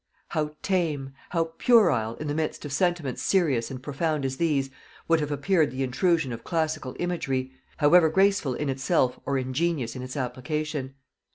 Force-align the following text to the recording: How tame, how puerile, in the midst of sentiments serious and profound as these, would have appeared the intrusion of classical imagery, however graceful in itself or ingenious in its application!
How 0.29 0.55
tame, 0.63 1.13
how 1.29 1.43
puerile, 1.59 2.15
in 2.15 2.25
the 2.25 2.33
midst 2.33 2.65
of 2.65 2.73
sentiments 2.73 3.21
serious 3.21 3.69
and 3.69 3.83
profound 3.83 4.25
as 4.25 4.37
these, 4.37 4.71
would 5.07 5.19
have 5.19 5.29
appeared 5.29 5.69
the 5.69 5.83
intrusion 5.83 6.33
of 6.33 6.43
classical 6.43 6.95
imagery, 6.97 7.51
however 7.77 8.09
graceful 8.09 8.55
in 8.55 8.67
itself 8.67 9.19
or 9.27 9.37
ingenious 9.37 9.95
in 9.95 10.01
its 10.01 10.17
application! 10.17 10.95